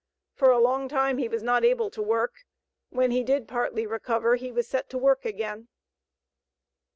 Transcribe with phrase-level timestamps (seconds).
[0.33, 2.37] For a long time he was not able to work;
[2.89, 5.67] when he did partly recover, he was set to work again."